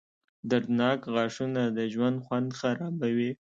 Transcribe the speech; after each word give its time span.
•دردناک 0.49 0.99
غاښونه 1.13 1.63
د 1.77 1.79
ژوند 1.93 2.17
خوند 2.25 2.49
خرابوي. 2.59 3.29